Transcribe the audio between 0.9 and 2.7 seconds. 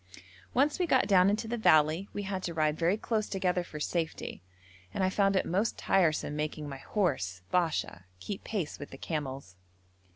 down into the valley we had to